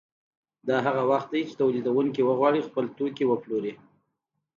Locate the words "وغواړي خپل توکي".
2.23-3.25